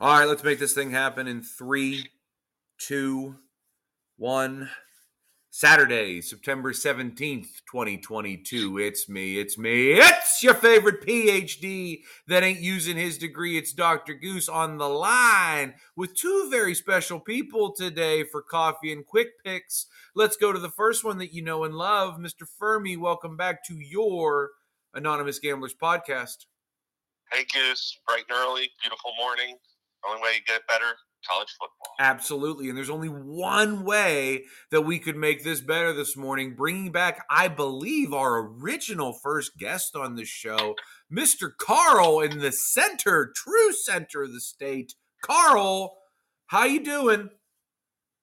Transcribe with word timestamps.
All 0.00 0.16
right, 0.16 0.28
let's 0.28 0.44
make 0.44 0.60
this 0.60 0.74
thing 0.74 0.92
happen 0.92 1.26
in 1.26 1.42
three, 1.42 2.10
two, 2.78 3.34
one. 4.16 4.70
Saturday, 5.50 6.20
September 6.20 6.72
17th, 6.72 7.62
2022. 7.68 8.78
It's 8.78 9.08
me, 9.08 9.40
it's 9.40 9.58
me, 9.58 9.94
it's 9.94 10.40
your 10.40 10.54
favorite 10.54 11.04
PhD 11.04 12.02
that 12.28 12.44
ain't 12.44 12.60
using 12.60 12.96
his 12.96 13.18
degree. 13.18 13.58
It's 13.58 13.72
Dr. 13.72 14.14
Goose 14.14 14.48
on 14.48 14.78
the 14.78 14.88
line 14.88 15.74
with 15.96 16.14
two 16.14 16.48
very 16.48 16.76
special 16.76 17.18
people 17.18 17.72
today 17.72 18.22
for 18.22 18.40
coffee 18.40 18.92
and 18.92 19.04
quick 19.04 19.42
picks. 19.44 19.86
Let's 20.14 20.36
go 20.36 20.52
to 20.52 20.60
the 20.60 20.70
first 20.70 21.02
one 21.02 21.18
that 21.18 21.34
you 21.34 21.42
know 21.42 21.64
and 21.64 21.74
love. 21.74 22.18
Mr. 22.18 22.46
Fuhrmy, 22.46 22.96
welcome 22.96 23.36
back 23.36 23.64
to 23.64 23.74
your 23.74 24.50
Anonymous 24.94 25.40
Gamblers 25.40 25.74
podcast. 25.74 26.46
Hey, 27.32 27.44
Goose, 27.52 27.98
bright 28.06 28.26
and 28.28 28.38
early, 28.38 28.70
beautiful 28.80 29.10
morning. 29.18 29.56
Only 30.06 30.22
way 30.22 30.30
you 30.34 30.40
get 30.46 30.66
better, 30.66 30.94
college 31.28 31.48
football. 31.58 31.94
Absolutely. 31.98 32.68
And 32.68 32.76
there's 32.76 32.90
only 32.90 33.08
one 33.08 33.84
way 33.84 34.44
that 34.70 34.82
we 34.82 34.98
could 34.98 35.16
make 35.16 35.44
this 35.44 35.60
better 35.60 35.92
this 35.92 36.16
morning, 36.16 36.54
bringing 36.54 36.92
back, 36.92 37.24
I 37.30 37.48
believe, 37.48 38.12
our 38.12 38.38
original 38.46 39.12
first 39.12 39.56
guest 39.58 39.96
on 39.96 40.14
the 40.14 40.24
show, 40.24 40.74
Mr. 41.12 41.50
Carl 41.58 42.20
in 42.20 42.38
the 42.38 42.52
center, 42.52 43.32
true 43.34 43.72
center 43.72 44.22
of 44.22 44.32
the 44.32 44.40
state. 44.40 44.94
Carl, 45.24 45.98
how 46.46 46.64
you 46.64 46.82
doing? 46.82 47.30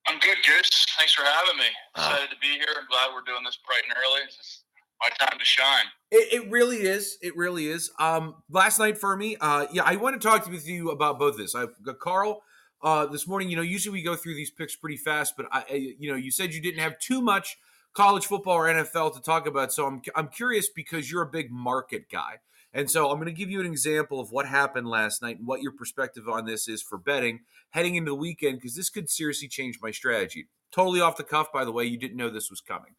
I'm 0.08 0.18
good, 0.20 0.38
Goose. 0.46 0.86
Thanks 0.98 1.14
for 1.14 1.24
having 1.24 1.58
me. 1.58 1.66
Ah. 1.96 2.10
Excited 2.10 2.30
to 2.30 2.38
be 2.40 2.54
here. 2.54 2.74
I'm 2.78 2.86
glad 2.88 3.10
we're 3.12 3.26
doing 3.26 3.42
this 3.44 3.58
bright 3.66 3.82
and 3.88 3.96
early. 3.96 4.22
It's 4.24 4.62
my 5.00 5.08
time 5.18 5.38
to 5.38 5.44
shine. 5.44 5.84
It, 6.10 6.42
it, 6.42 6.50
really 6.50 6.78
is. 6.78 7.18
It 7.20 7.36
really 7.36 7.68
is. 7.68 7.90
Um, 7.98 8.36
last 8.50 8.78
night 8.78 8.98
for 8.98 9.16
me, 9.16 9.36
uh, 9.40 9.66
yeah, 9.72 9.82
I 9.84 9.96
want 9.96 10.20
to 10.20 10.28
talk 10.28 10.48
with 10.48 10.66
you 10.66 10.90
about 10.90 11.18
both 11.18 11.36
this. 11.36 11.54
I've 11.54 11.80
got 11.82 11.98
Carl 11.98 12.42
uh, 12.82 13.06
this 13.06 13.26
morning. 13.26 13.50
You 13.50 13.56
know, 13.56 13.62
usually 13.62 13.92
we 13.92 14.02
go 14.02 14.16
through 14.16 14.34
these 14.34 14.50
picks 14.50 14.76
pretty 14.76 14.96
fast, 14.96 15.34
but 15.36 15.46
I, 15.50 15.94
you 15.98 16.10
know, 16.10 16.16
you 16.16 16.30
said 16.30 16.54
you 16.54 16.62
didn't 16.62 16.80
have 16.80 16.98
too 16.98 17.20
much 17.20 17.58
college 17.94 18.26
football 18.26 18.54
or 18.54 18.66
NFL 18.66 19.14
to 19.14 19.20
talk 19.20 19.46
about, 19.46 19.72
so 19.72 19.86
I'm 19.86 20.02
I'm 20.14 20.28
curious 20.28 20.68
because 20.68 21.10
you're 21.10 21.22
a 21.22 21.26
big 21.26 21.50
market 21.50 22.08
guy, 22.10 22.38
and 22.72 22.90
so 22.90 23.10
I'm 23.10 23.16
going 23.16 23.26
to 23.26 23.32
give 23.32 23.50
you 23.50 23.60
an 23.60 23.66
example 23.66 24.20
of 24.20 24.30
what 24.30 24.46
happened 24.46 24.86
last 24.86 25.22
night 25.22 25.38
and 25.38 25.46
what 25.46 25.62
your 25.62 25.72
perspective 25.72 26.28
on 26.28 26.46
this 26.46 26.68
is 26.68 26.82
for 26.82 26.98
betting 26.98 27.40
heading 27.70 27.96
into 27.96 28.10
the 28.10 28.14
weekend 28.14 28.58
because 28.58 28.74
this 28.74 28.90
could 28.90 29.10
seriously 29.10 29.48
change 29.48 29.78
my 29.82 29.90
strategy. 29.90 30.46
Totally 30.72 31.00
off 31.00 31.16
the 31.16 31.24
cuff, 31.24 31.52
by 31.52 31.64
the 31.64 31.72
way. 31.72 31.84
You 31.84 31.98
didn't 31.98 32.16
know 32.16 32.30
this 32.30 32.50
was 32.50 32.60
coming. 32.60 32.94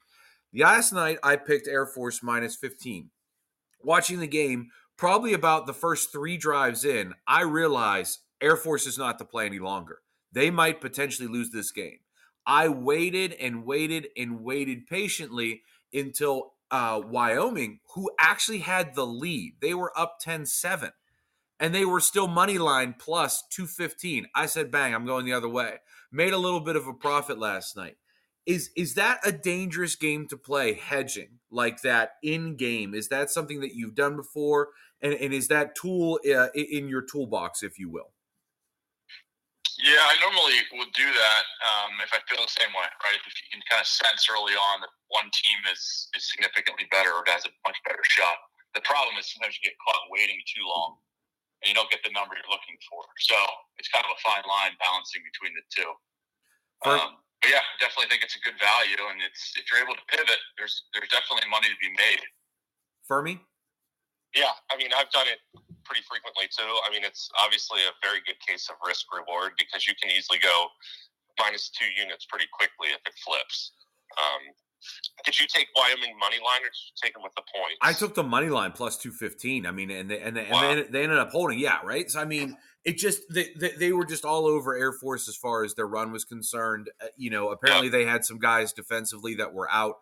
Last 0.54 0.94
night 0.94 1.20
I 1.24 1.36
picked 1.36 1.68
Air 1.68 1.86
Force 1.86 2.24
minus 2.24 2.56
15. 2.56 3.10
Watching 3.84 4.20
the 4.20 4.28
game, 4.28 4.70
probably 4.98 5.34
about 5.34 5.68
the 5.68 5.74
first 5.74 6.12
three 6.12 6.38
drives 6.38 6.84
in, 6.84 7.14
I 7.28 7.42
realized 7.42 8.20
Air 8.42 8.56
Force 8.56 8.88
is 8.88 8.98
not 8.98 9.20
to 9.20 9.26
play 9.26 9.46
any 9.46 9.60
longer. 9.60 10.00
They 10.32 10.50
might 10.50 10.82
potentially 10.82 11.28
lose 11.28 11.52
this 11.52 11.72
game. 11.72 12.00
I 12.46 12.70
waited 12.70 13.34
and 13.34 13.66
waited 13.66 14.08
and 14.16 14.42
waited 14.42 14.88
patiently 14.88 15.64
until 15.94 16.54
uh, 16.72 17.02
Wyoming, 17.06 17.80
who 17.96 18.10
actually 18.20 18.60
had 18.60 18.96
the 18.96 19.06
lead, 19.06 19.56
they 19.62 19.74
were 19.74 19.98
up 19.98 20.18
10 20.22 20.46
7 20.46 20.92
and 21.60 21.74
they 21.74 21.86
were 21.86 22.00
still 22.00 22.28
money 22.28 22.58
line 22.58 22.96
plus 22.98 23.44
215. 23.52 24.28
I 24.36 24.46
said, 24.46 24.72
bang, 24.72 24.94
I'm 24.94 25.06
going 25.06 25.26
the 25.26 25.34
other 25.34 25.50
way. 25.50 25.78
Made 26.12 26.34
a 26.34 26.38
little 26.38 26.60
bit 26.60 26.76
of 26.76 26.88
a 26.88 26.94
profit 26.94 27.40
last 27.40 27.76
night. 27.76 27.98
Is 28.48 28.72
is 28.80 28.96
that 28.96 29.20
a 29.28 29.32
dangerous 29.36 30.00
game 30.00 30.26
to 30.32 30.38
play 30.40 30.72
hedging 30.74 31.44
like 31.52 31.84
that 31.84 32.16
in 32.24 32.56
game? 32.56 32.96
Is 32.96 33.12
that 33.12 33.30
something 33.30 33.60
that 33.60 33.76
you've 33.76 33.94
done 33.94 34.16
before? 34.16 34.72
And, 35.04 35.14
and 35.14 35.36
is 35.36 35.52
that 35.52 35.76
tool 35.76 36.18
uh, 36.24 36.48
in 36.56 36.88
your 36.88 37.04
toolbox, 37.04 37.62
if 37.62 37.78
you 37.78 37.92
will? 37.92 38.16
Yeah, 39.78 40.00
I 40.00 40.16
normally 40.24 40.58
would 40.80 40.90
do 40.98 41.06
that 41.06 41.44
um, 41.62 42.02
if 42.02 42.10
I 42.10 42.18
feel 42.26 42.42
the 42.42 42.50
same 42.50 42.74
way, 42.74 42.88
right? 42.88 43.20
If 43.22 43.36
you 43.38 43.46
can 43.54 43.62
kind 43.70 43.78
of 43.78 43.86
sense 43.86 44.26
early 44.26 44.58
on 44.58 44.82
that 44.82 44.96
one 45.12 45.28
team 45.36 45.60
is 45.68 46.08
is 46.16 46.32
significantly 46.32 46.88
better 46.88 47.12
or 47.12 47.28
has 47.28 47.44
a 47.44 47.52
much 47.68 47.78
better 47.84 48.02
shot. 48.08 48.40
The 48.74 48.82
problem 48.88 49.20
is 49.20 49.28
sometimes 49.28 49.60
you 49.60 49.68
get 49.68 49.78
caught 49.84 50.08
waiting 50.08 50.40
too 50.48 50.64
long 50.64 50.98
and 51.62 51.68
you 51.68 51.76
don't 51.76 51.92
get 51.92 52.00
the 52.08 52.16
number 52.16 52.40
you're 52.40 52.48
looking 52.48 52.80
for. 52.88 53.04
So 53.28 53.36
it's 53.76 53.92
kind 53.92 54.08
of 54.08 54.16
a 54.16 54.20
fine 54.24 54.46
line 54.48 54.74
balancing 54.80 55.20
between 55.28 55.52
the 55.52 55.66
two. 55.68 55.92
Um, 56.88 57.27
yeah, 57.46 57.62
definitely 57.78 58.10
think 58.10 58.26
it's 58.26 58.34
a 58.34 58.42
good 58.42 58.58
value, 58.58 58.98
and 59.14 59.22
it's 59.22 59.54
if 59.54 59.70
you're 59.70 59.82
able 59.84 59.94
to 59.94 60.06
pivot, 60.10 60.42
there's 60.58 60.90
there's 60.94 61.10
definitely 61.14 61.46
money 61.50 61.70
to 61.70 61.78
be 61.78 61.94
made. 61.94 62.24
Fuhrmy. 63.06 63.38
Yeah, 64.34 64.54
I 64.72 64.78
mean 64.78 64.90
I've 64.96 65.10
done 65.14 65.30
it 65.30 65.40
pretty 65.88 66.04
frequently 66.04 66.52
too. 66.52 66.68
I 66.84 66.92
mean, 66.92 67.08
it's 67.08 67.32
obviously 67.40 67.80
a 67.88 67.96
very 68.04 68.20
good 68.28 68.36
case 68.44 68.68
of 68.68 68.76
risk 68.84 69.08
reward 69.08 69.56
because 69.56 69.88
you 69.88 69.96
can 69.96 70.12
easily 70.12 70.38
go 70.44 70.68
minus 71.40 71.72
two 71.72 71.88
units 71.96 72.28
pretty 72.28 72.52
quickly 72.52 72.92
if 72.92 73.00
it 73.08 73.16
flips. 73.24 73.72
Um, 74.20 74.44
did 75.26 75.40
you 75.40 75.46
take 75.48 75.68
Wyoming 75.76 76.18
money 76.20 76.38
line 76.38 76.62
or 76.62 76.70
did 76.70 76.86
you 76.86 76.96
take 77.02 77.14
them 77.14 77.24
with 77.24 77.34
the 77.36 77.42
points? 77.42 77.78
I 77.82 77.94
took 77.94 78.16
the 78.16 78.24
money 78.24 78.50
line 78.50 78.72
plus 78.72 78.98
two 78.98 79.12
fifteen. 79.12 79.66
I 79.66 79.72
mean, 79.72 79.92
and 79.92 80.10
they, 80.10 80.20
and, 80.20 80.36
they, 80.36 80.48
wow. 80.52 80.70
and 80.70 80.80
they, 80.80 80.84
they, 80.90 81.04
ended 81.04 81.18
up 81.18 81.32
holding. 81.32 81.60
Yeah, 81.60 81.80
right. 81.84 82.10
So 82.10 82.20
I 82.20 82.26
mean, 82.26 82.58
it 82.84 82.98
just 82.98 83.22
they, 83.32 83.50
they, 83.60 83.72
they 83.72 83.92
were 83.92 84.06
just 84.06 84.26
all 84.26 84.46
over 84.46 84.76
Air 84.76 84.94
Force 84.94 85.28
as 85.28 85.36
far 85.36 85.64
as 85.64 85.74
their 85.74 85.88
run 85.88 86.12
was 86.12 86.26
concerned. 86.26 86.90
Uh, 87.02 87.08
you 87.18 87.30
know, 87.30 87.50
apparently 87.50 87.90
they 87.90 88.06
had 88.06 88.26
some 88.26 88.40
guys 88.40 88.74
defensively 88.74 89.36
that 89.36 89.54
were 89.54 89.70
out, 89.72 89.96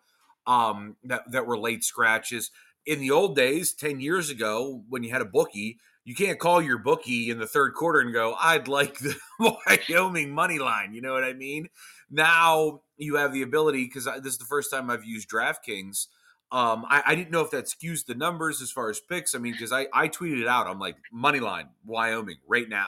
um, 0.46 0.96
that 1.04 1.22
that 1.30 1.46
were 1.46 1.58
late 1.58 1.84
scratches 1.84 2.50
in 2.86 3.00
the 3.00 3.10
old 3.10 3.34
days, 3.36 3.74
10 3.74 4.00
years 4.00 4.30
ago, 4.30 4.84
when 4.88 5.02
you 5.02 5.10
had 5.10 5.20
a 5.20 5.26
bookie, 5.26 5.78
you 6.06 6.14
can't 6.14 6.38
call 6.38 6.62
your 6.62 6.78
bookie 6.78 7.30
in 7.30 7.38
the 7.38 7.46
third 7.46 7.74
quarter 7.74 8.00
and 8.00 8.14
go, 8.14 8.34
I'd 8.40 8.68
like 8.68 8.98
the 8.98 9.14
Wyoming 9.66 10.30
money 10.32 10.58
line. 10.58 10.94
You 10.94 11.02
know 11.02 11.12
what 11.12 11.24
I 11.24 11.32
mean? 11.32 11.68
Now 12.10 12.80
you 12.96 13.16
have 13.16 13.32
the 13.32 13.42
ability, 13.42 13.84
because 13.84 14.04
this 14.22 14.32
is 14.32 14.38
the 14.38 14.44
first 14.44 14.70
time 14.70 14.88
I've 14.88 15.04
used 15.04 15.28
DraftKings. 15.28 16.06
Um, 16.52 16.86
I, 16.88 17.02
I, 17.08 17.14
didn't 17.16 17.32
know 17.32 17.40
if 17.40 17.50
that 17.50 17.64
skews 17.64 18.06
the 18.06 18.14
numbers 18.14 18.62
as 18.62 18.70
far 18.70 18.88
as 18.88 19.00
picks. 19.00 19.34
I 19.34 19.38
mean, 19.38 19.52
because 19.52 19.72
I, 19.72 19.88
I 19.92 20.06
tweeted 20.06 20.40
it 20.40 20.46
out. 20.46 20.68
I'm 20.68 20.78
like, 20.78 20.94
money 21.12 21.40
line, 21.40 21.70
Wyoming, 21.84 22.36
right 22.46 22.68
now. 22.68 22.86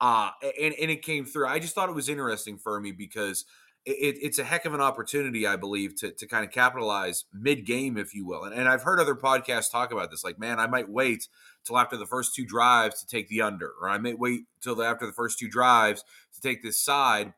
Uh, 0.00 0.30
and, 0.60 0.74
and 0.74 0.90
it 0.90 1.02
came 1.02 1.24
through. 1.24 1.46
I 1.46 1.60
just 1.60 1.76
thought 1.76 1.88
it 1.88 1.94
was 1.94 2.08
interesting 2.08 2.58
for 2.58 2.78
me 2.80 2.92
because– 2.92 3.44
it, 3.84 4.16
it's 4.20 4.38
a 4.38 4.44
heck 4.44 4.64
of 4.64 4.74
an 4.74 4.80
opportunity, 4.80 5.46
I 5.46 5.56
believe, 5.56 5.96
to, 5.96 6.10
to 6.12 6.26
kind 6.26 6.44
of 6.44 6.50
capitalize 6.50 7.24
mid 7.32 7.64
game, 7.64 7.96
if 7.96 8.14
you 8.14 8.26
will. 8.26 8.44
And, 8.44 8.54
and 8.54 8.68
I've 8.68 8.82
heard 8.82 9.00
other 9.00 9.14
podcasts 9.14 9.70
talk 9.70 9.92
about 9.92 10.10
this. 10.10 10.24
Like, 10.24 10.38
man, 10.38 10.58
I 10.58 10.66
might 10.66 10.88
wait 10.88 11.28
till 11.64 11.78
after 11.78 11.96
the 11.96 12.06
first 12.06 12.34
two 12.34 12.44
drives 12.44 13.00
to 13.00 13.06
take 13.06 13.28
the 13.28 13.42
under, 13.42 13.72
or 13.80 13.88
I 13.88 13.98
may 13.98 14.14
wait 14.14 14.42
till 14.60 14.82
after 14.82 15.06
the 15.06 15.12
first 15.12 15.38
two 15.38 15.48
drives 15.48 16.04
to 16.34 16.40
take 16.40 16.62
this 16.62 16.82
side 16.82 17.32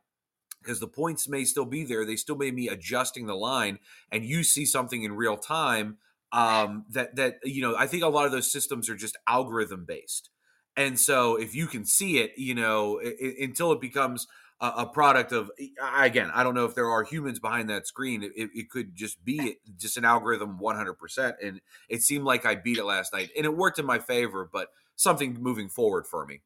because 0.63 0.81
the 0.81 0.89
points 0.89 1.29
may 1.29 1.45
still 1.45 1.65
be 1.65 1.85
there. 1.85 2.05
They 2.05 2.17
still 2.17 2.37
may 2.37 2.51
be 2.51 2.69
adjusting 2.69 3.27
the 3.27 3.35
line, 3.35 3.79
and 4.11 4.25
you 4.25 4.43
see 4.43 4.65
something 4.65 5.03
in 5.03 5.13
real 5.13 5.37
time 5.37 5.99
um, 6.33 6.85
that 6.91 7.17
that 7.17 7.37
you 7.45 7.63
know. 7.63 7.77
I 7.77 7.87
think 7.87 8.03
a 8.03 8.09
lot 8.09 8.27
of 8.27 8.33
those 8.33 8.51
systems 8.51 8.89
are 8.89 8.97
just 8.97 9.17
algorithm 9.27 9.85
based, 9.87 10.31
and 10.77 10.99
so 10.99 11.37
if 11.37 11.55
you 11.55 11.67
can 11.67 11.85
see 11.85 12.19
it, 12.19 12.33
you 12.37 12.55
know, 12.55 12.99
it, 12.99 13.17
it, 13.19 13.45
until 13.45 13.73
it 13.73 13.81
becomes 13.81 14.27
a, 14.61 14.87
product 14.87 15.33
of 15.33 15.51
again 15.97 16.31
i 16.35 16.43
don't 16.43 16.55
know 16.55 16.67
if 16.67 16.75
there 16.75 16.89
are 16.89 17.03
humans 17.03 17.39
behind 17.39 17.71
that 17.71 17.87
screen 17.87 18.23
it, 18.23 18.33
it 18.37 18.69
could 18.69 18.95
just 18.95 19.25
be 19.25 19.57
just 19.79 19.97
an 19.97 20.05
algorithm 20.05 20.59
100% 20.59 21.35
and 21.43 21.61
it 21.89 22.03
seemed 22.03 22.25
like 22.25 22.45
i 22.45 22.55
beat 22.55 22.77
it 22.77 22.85
last 22.85 23.13
night 23.13 23.31
and 23.37 23.47
it 23.47 23.57
worked 23.57 23.79
in 23.79 23.87
my 23.87 23.99
favor 23.99 24.49
but 24.53 24.69
something 24.97 25.35
moving 25.41 25.69
forward 25.69 26.07
for 26.07 26.27
me. 26.27 26.43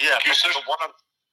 Yeah 0.00 0.16
the 0.24 0.62
one 0.66 0.78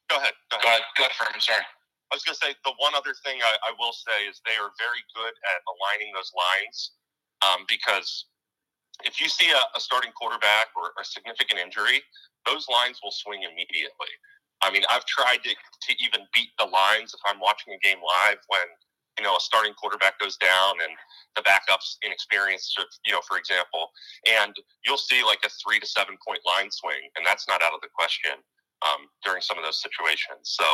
go 0.10 0.18
ahead 0.18 0.34
go 0.52 0.58
ahead. 0.58 0.82
go 0.98 1.04
ahead, 1.06 1.16
go 1.18 1.26
ahead 1.26 1.42
sorry. 1.42 1.64
I 2.12 2.16
was 2.16 2.24
going 2.24 2.38
to 2.38 2.44
say 2.46 2.54
the 2.64 2.76
one 2.78 2.94
other 2.94 3.18
thing 3.26 3.42
I, 3.42 3.58
I, 3.66 3.74
will 3.82 3.92
say 3.92 4.30
is 4.30 4.40
they 4.46 4.62
are 4.62 4.70
very 4.78 5.02
good 5.18 5.34
at 5.34 5.60
aligning 5.66 6.14
those 6.14 6.30
lines 6.38 6.94
um, 7.42 7.66
because 7.68 8.30
if 9.04 9.20
you 9.20 9.28
see 9.28 9.50
a, 9.50 9.62
a 9.76 9.82
starting 9.82 10.14
quarterback 10.14 10.70
or 10.78 10.94
a 11.02 11.04
significant 11.04 11.60
injury, 11.60 12.06
those 12.46 12.70
lines 12.70 13.02
will 13.04 13.12
swing 13.12 13.42
immediately. 13.44 14.14
I 14.62 14.72
mean, 14.72 14.84
I've 14.90 15.06
tried 15.06 15.44
to, 15.44 15.52
to 15.52 15.92
even 16.00 16.28
beat 16.34 16.50
the 16.58 16.66
lines 16.66 17.14
if 17.14 17.22
I'm 17.26 17.40
watching 17.40 17.74
a 17.74 17.80
game 17.80 18.00
live 18.00 18.40
when, 18.48 18.68
you 19.20 19.24
know, 19.24 19.36
a 19.36 19.40
starting 19.40 19.74
quarterback 19.74 20.20
goes 20.20 20.38
down 20.38 20.80
and 20.84 20.92
the 21.36 21.44
backup's 21.44 21.98
inexperienced, 22.04 22.76
you 23.06 23.12
know, 23.12 23.22
for 23.28 23.38
example, 23.38 23.92
and 24.28 24.56
you'll 24.86 25.00
see 25.00 25.24
like 25.24 25.40
a 25.46 25.52
three 25.64 25.80
to 25.80 25.88
seven 25.88 26.16
point 26.26 26.40
line 26.48 26.72
swing, 26.72 27.12
and 27.16 27.26
that's 27.26 27.48
not 27.48 27.62
out 27.62 27.74
of 27.74 27.82
the 27.82 27.92
question 27.96 28.40
um, 28.84 29.08
during 29.24 29.42
some 29.42 29.58
of 29.58 29.64
those 29.64 29.82
situations. 29.82 30.44
So 30.44 30.66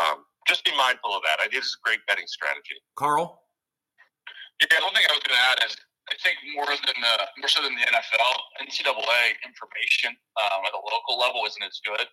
um, 0.00 0.24
just 0.46 0.64
be 0.64 0.72
mindful 0.76 1.12
of 1.16 1.22
that. 1.24 1.40
I 1.40 1.48
think 1.48 1.60
it 1.60 1.64
is 1.64 1.76
a 1.76 1.82
great 1.84 2.00
betting 2.08 2.28
strategy. 2.28 2.80
Carl? 2.96 3.40
Yeah, 4.60 4.80
one 4.80 4.94
thing 4.94 5.04
I 5.08 5.12
was 5.12 5.24
going 5.24 5.34
to 5.34 5.44
add 5.50 5.58
is 5.66 5.74
I 6.08 6.14
think 6.20 6.36
more 6.52 6.68
than 6.68 6.96
the, 7.00 7.14
more 7.40 7.48
so 7.48 7.64
than 7.64 7.74
the 7.74 7.86
NFL, 7.88 8.32
NCAA 8.60 9.22
information 9.42 10.12
um, 10.36 10.60
at 10.68 10.72
the 10.72 10.82
local 10.84 11.16
level 11.18 11.42
isn't 11.48 11.64
as 11.64 11.80
good. 11.84 12.06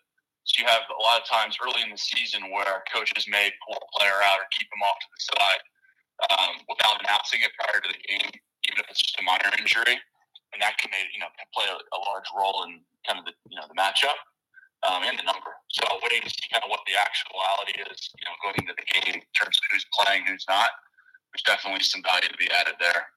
So 0.43 0.61
you 0.61 0.67
have 0.67 0.83
a 0.89 1.01
lot 1.01 1.21
of 1.21 1.25
times 1.29 1.57
early 1.61 1.85
in 1.85 1.93
the 1.93 2.01
season 2.01 2.49
where 2.49 2.81
coaches 2.89 3.29
may 3.29 3.53
pull 3.61 3.77
a 3.77 3.87
player 3.93 4.17
out 4.25 4.41
or 4.41 4.47
keep 4.51 4.67
him 4.67 4.81
off 4.81 4.97
to 4.99 5.09
the 5.13 5.21
side 5.37 5.61
um, 6.33 6.53
without 6.67 6.97
announcing 7.01 7.45
it 7.45 7.53
prior 7.57 7.81
to 7.81 7.89
the 7.89 8.01
game, 8.01 8.29
even 8.69 8.77
if 8.81 8.89
it's 8.89 9.01
just 9.01 9.21
a 9.21 9.23
minor 9.23 9.53
injury, 9.57 9.97
and 10.53 10.59
that 10.59 10.77
can 10.81 10.89
you 11.13 11.21
know 11.21 11.29
play 11.53 11.69
a, 11.69 11.77
a 11.77 11.99
large 12.09 12.27
role 12.33 12.65
in 12.65 12.81
kind 13.05 13.21
of 13.21 13.25
the 13.25 13.33
you 13.49 13.57
know 13.57 13.65
the 13.69 13.77
matchup 13.77 14.17
um, 14.85 15.05
and 15.05 15.17
the 15.17 15.25
number. 15.25 15.53
So 15.69 15.85
waiting 16.01 16.25
to 16.25 16.29
see 16.29 16.49
kind 16.49 16.65
of 16.65 16.69
what 16.69 16.81
the 16.89 16.97
actuality 16.97 17.77
is, 17.85 18.09
you 18.17 18.25
know, 18.25 18.35
going 18.41 18.57
into 18.57 18.73
the 18.73 18.87
game 18.89 19.21
in 19.21 19.33
terms 19.37 19.57
of 19.61 19.63
who's 19.69 19.85
playing, 19.93 20.25
who's 20.25 20.45
not. 20.49 20.73
There's 21.31 21.45
definitely 21.45 21.85
some 21.85 22.03
value 22.03 22.27
to 22.27 22.37
be 22.41 22.49
added 22.51 22.75
there. 22.81 23.13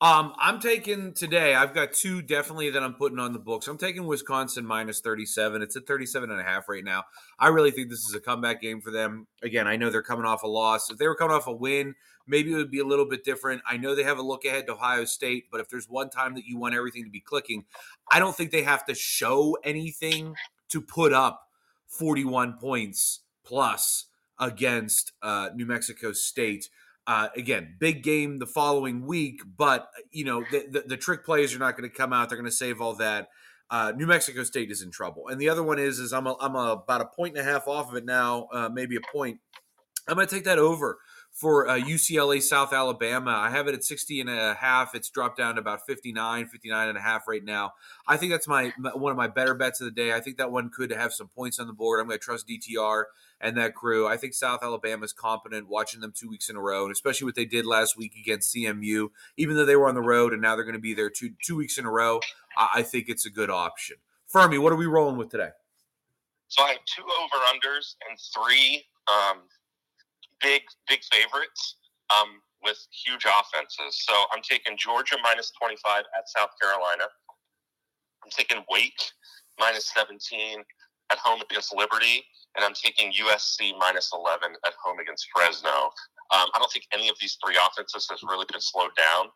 Um, 0.00 0.32
I'm 0.38 0.60
taking 0.60 1.12
today. 1.12 1.56
I've 1.56 1.74
got 1.74 1.92
two 1.92 2.22
definitely 2.22 2.70
that 2.70 2.84
I'm 2.84 2.94
putting 2.94 3.18
on 3.18 3.32
the 3.32 3.40
books. 3.40 3.66
I'm 3.66 3.78
taking 3.78 4.06
Wisconsin 4.06 4.64
minus 4.64 5.00
37. 5.00 5.60
It's 5.60 5.74
at 5.74 5.88
37 5.88 6.30
and 6.30 6.40
a 6.40 6.44
half 6.44 6.68
right 6.68 6.84
now. 6.84 7.02
I 7.36 7.48
really 7.48 7.72
think 7.72 7.90
this 7.90 8.06
is 8.06 8.14
a 8.14 8.20
comeback 8.20 8.62
game 8.62 8.80
for 8.80 8.92
them. 8.92 9.26
Again, 9.42 9.66
I 9.66 9.74
know 9.74 9.90
they're 9.90 10.02
coming 10.02 10.24
off 10.24 10.44
a 10.44 10.46
loss. 10.46 10.88
If 10.88 10.98
they 10.98 11.08
were 11.08 11.16
coming 11.16 11.34
off 11.34 11.48
a 11.48 11.52
win, 11.52 11.96
maybe 12.28 12.52
it 12.52 12.56
would 12.56 12.70
be 12.70 12.78
a 12.78 12.86
little 12.86 13.06
bit 13.06 13.24
different. 13.24 13.62
I 13.66 13.76
know 13.76 13.96
they 13.96 14.04
have 14.04 14.18
a 14.18 14.22
look 14.22 14.44
ahead 14.44 14.66
to 14.66 14.74
Ohio 14.74 15.04
State, 15.04 15.46
but 15.50 15.60
if 15.60 15.68
there's 15.68 15.88
one 15.88 16.10
time 16.10 16.34
that 16.34 16.44
you 16.44 16.56
want 16.58 16.76
everything 16.76 17.02
to 17.02 17.10
be 17.10 17.20
clicking, 17.20 17.64
I 18.08 18.20
don't 18.20 18.36
think 18.36 18.52
they 18.52 18.62
have 18.62 18.86
to 18.86 18.94
show 18.94 19.58
anything 19.64 20.36
to 20.68 20.80
put 20.80 21.12
up 21.12 21.48
41 21.88 22.52
points 22.58 23.22
plus 23.42 24.04
against 24.38 25.10
uh, 25.22 25.48
New 25.56 25.66
Mexico 25.66 26.12
State. 26.12 26.68
Uh, 27.08 27.28
again, 27.36 27.74
big 27.78 28.02
game 28.02 28.38
the 28.38 28.46
following 28.46 29.06
week, 29.06 29.40
but 29.56 29.88
you 30.12 30.26
know 30.26 30.44
the, 30.50 30.66
the, 30.70 30.84
the 30.88 30.96
trick 30.98 31.24
plays 31.24 31.56
are 31.56 31.58
not 31.58 31.74
going 31.74 31.88
to 31.88 31.96
come 31.96 32.12
out. 32.12 32.28
They're 32.28 32.36
going 32.36 32.50
to 32.50 32.54
save 32.54 32.82
all 32.82 32.94
that. 32.96 33.28
Uh, 33.70 33.94
New 33.96 34.06
Mexico 34.06 34.44
State 34.44 34.70
is 34.70 34.82
in 34.82 34.90
trouble, 34.90 35.28
and 35.28 35.40
the 35.40 35.48
other 35.48 35.62
one 35.62 35.78
is 35.78 35.98
is 35.98 36.12
I'm 36.12 36.26
a, 36.26 36.36
I'm 36.38 36.54
a, 36.54 36.72
about 36.72 37.00
a 37.00 37.06
point 37.06 37.34
and 37.34 37.48
a 37.48 37.50
half 37.50 37.66
off 37.66 37.88
of 37.88 37.96
it 37.96 38.04
now, 38.04 38.48
uh, 38.52 38.68
maybe 38.70 38.94
a 38.96 39.00
point. 39.10 39.40
I'm 40.06 40.16
going 40.16 40.26
to 40.26 40.34
take 40.34 40.44
that 40.44 40.58
over 40.58 40.98
for 41.38 41.68
uh, 41.68 41.78
UCLA 41.78 42.42
South 42.42 42.72
Alabama. 42.72 43.30
I 43.30 43.50
have 43.50 43.68
it 43.68 43.74
at 43.74 43.84
60 43.84 44.22
and 44.22 44.28
a 44.28 44.54
half. 44.54 44.96
It's 44.96 45.08
dropped 45.08 45.38
down 45.38 45.54
to 45.54 45.60
about 45.60 45.86
59, 45.86 46.48
59 46.48 46.88
and 46.88 46.98
a 46.98 47.00
half 47.00 47.28
right 47.28 47.44
now. 47.44 47.74
I 48.08 48.16
think 48.16 48.32
that's 48.32 48.48
my 48.48 48.72
one 48.94 49.12
of 49.12 49.16
my 49.16 49.28
better 49.28 49.54
bets 49.54 49.80
of 49.80 49.84
the 49.84 49.92
day. 49.92 50.12
I 50.12 50.18
think 50.18 50.36
that 50.38 50.50
one 50.50 50.68
could 50.68 50.90
have 50.90 51.12
some 51.12 51.28
points 51.28 51.60
on 51.60 51.68
the 51.68 51.72
board. 51.72 52.00
I'm 52.00 52.08
going 52.08 52.18
to 52.18 52.24
trust 52.24 52.48
DTR 52.48 53.04
and 53.40 53.56
that 53.56 53.76
crew. 53.76 54.08
I 54.08 54.16
think 54.16 54.34
South 54.34 54.64
Alabama 54.64 55.04
is 55.04 55.12
competent 55.12 55.68
watching 55.68 56.00
them 56.00 56.12
two 56.12 56.28
weeks 56.28 56.50
in 56.50 56.56
a 56.56 56.60
row, 56.60 56.82
and 56.82 56.90
especially 56.90 57.26
what 57.26 57.36
they 57.36 57.44
did 57.44 57.64
last 57.64 57.96
week 57.96 58.16
against 58.20 58.52
CMU, 58.52 59.10
even 59.36 59.54
though 59.54 59.64
they 59.64 59.76
were 59.76 59.88
on 59.88 59.94
the 59.94 60.02
road 60.02 60.32
and 60.32 60.42
now 60.42 60.56
they're 60.56 60.64
going 60.64 60.72
to 60.72 60.80
be 60.80 60.94
there 60.94 61.08
two 61.08 61.34
two 61.44 61.54
weeks 61.54 61.78
in 61.78 61.86
a 61.86 61.90
row. 61.90 62.18
I, 62.56 62.68
I 62.74 62.82
think 62.82 63.08
it's 63.08 63.26
a 63.26 63.30
good 63.30 63.48
option. 63.48 63.98
Fuhrmy, 64.34 64.60
what 64.60 64.72
are 64.72 64.76
we 64.76 64.86
rolling 64.86 65.16
with 65.16 65.30
today? 65.30 65.50
So 66.48 66.64
I 66.64 66.70
have 66.70 66.84
two 66.84 67.04
over 67.04 67.44
unders 67.44 67.94
and 68.08 68.18
three 68.34 68.86
um, 69.06 69.42
big 70.42 70.62
big 70.88 71.00
favorites 71.12 71.76
um, 72.10 72.40
with 72.62 72.78
huge 73.04 73.24
offenses. 73.24 74.04
So 74.04 74.12
I'm 74.32 74.42
taking 74.42 74.76
Georgia 74.76 75.16
minus 75.22 75.52
25 75.60 76.04
at 76.16 76.28
South 76.28 76.50
Carolina. 76.60 77.06
I'm 78.24 78.30
taking 78.30 78.64
Wake 78.70 78.98
minus 79.58 79.90
17 79.94 80.62
at 81.10 81.18
home 81.18 81.40
against 81.40 81.74
Liberty, 81.74 82.24
and 82.56 82.64
I'm 82.64 82.74
taking 82.74 83.12
USC 83.12 83.72
minus 83.78 84.10
11 84.12 84.52
at 84.66 84.74
home 84.82 84.98
against 84.98 85.26
Fresno. 85.34 85.90
Um, 86.30 86.46
I 86.52 86.58
don't 86.58 86.70
think 86.70 86.84
any 86.92 87.08
of 87.08 87.16
these 87.20 87.38
three 87.42 87.56
offenses 87.56 88.06
has 88.10 88.20
really 88.22 88.46
been 88.50 88.60
slowed 88.60 88.92
down. 88.96 89.30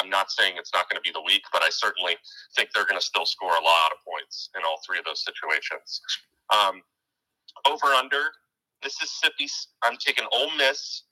I'm 0.00 0.08
not 0.08 0.30
saying 0.30 0.54
it's 0.56 0.72
not 0.72 0.88
going 0.88 0.96
to 0.96 1.02
be 1.02 1.12
the 1.12 1.22
week, 1.26 1.42
but 1.52 1.62
I 1.62 1.70
certainly 1.70 2.16
think 2.56 2.70
they're 2.72 2.86
going 2.86 3.00
to 3.00 3.04
still 3.04 3.26
score 3.26 3.50
a 3.50 3.64
lot 3.64 3.90
of 3.90 3.98
points 4.06 4.48
in 4.56 4.62
all 4.62 4.78
three 4.86 4.98
of 4.98 5.04
those 5.04 5.24
situations. 5.24 6.00
Um, 6.54 6.80
over 7.66 7.92
under 7.92 8.30
Mississippi. 8.82 9.46
I'm 9.82 9.96
taking 9.96 10.24
Ole 10.32 10.50
Miss, 10.56 11.04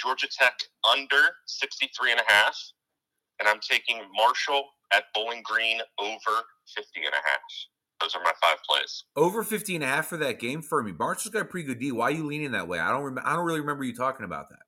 Georgia 0.00 0.28
Tech 0.28 0.54
under 0.90 1.22
63 1.46 2.12
and 2.12 2.20
a 2.20 2.32
half, 2.32 2.56
and 3.40 3.48
I'm 3.48 3.60
taking 3.60 4.00
Marshall 4.14 4.64
at 4.92 5.04
Bowling 5.14 5.42
Green 5.44 5.80
over 5.98 6.34
50 6.74 7.00
and 7.00 7.14
a 7.14 7.22
half. 7.24 7.40
Those 8.00 8.14
are 8.14 8.22
my 8.22 8.32
five 8.42 8.58
plays. 8.68 9.04
Over 9.16 9.42
50 9.42 9.76
and 9.76 9.84
a 9.84 9.86
half 9.86 10.06
for 10.06 10.16
that 10.18 10.38
game 10.38 10.62
for 10.62 10.82
me. 10.82 10.92
Marshall's 10.92 11.32
got 11.32 11.42
a 11.42 11.44
pretty 11.44 11.66
good 11.66 11.78
D. 11.78 11.92
Why 11.92 12.06
are 12.06 12.10
you 12.10 12.26
leaning 12.26 12.52
that 12.52 12.68
way? 12.68 12.78
I 12.78 12.90
don't 12.90 13.02
rem- 13.02 13.24
I 13.24 13.34
don't 13.34 13.44
really 13.44 13.60
remember 13.60 13.84
you 13.84 13.94
talking 13.94 14.24
about 14.24 14.50
that. 14.50 14.64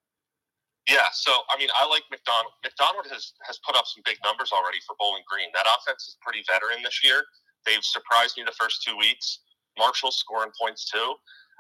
Yeah, 0.89 1.11
so 1.13 1.33
I 1.51 1.59
mean, 1.59 1.69
I 1.75 1.87
like 1.87 2.05
McDonald. 2.11 2.55
McDonald 2.63 3.07
has 3.11 3.35
has 3.43 3.59
put 3.67 3.75
up 3.75 3.87
some 3.87 4.03
big 4.07 4.17
numbers 4.25 4.53
already 4.55 4.79
for 4.87 4.95
Bowling 4.99 5.27
Green. 5.27 5.51
That 5.53 5.67
offense 5.67 6.07
is 6.07 6.17
pretty 6.23 6.47
veteran 6.47 6.83
this 6.83 7.03
year. 7.03 7.27
They've 7.67 7.83
surprised 7.83 8.39
me 8.39 8.45
the 8.47 8.55
first 8.55 8.87
two 8.87 8.97
weeks. 8.97 9.43
Marshall 9.77 10.13
scoring 10.13 10.55
points 10.55 10.89
too. 10.89 11.15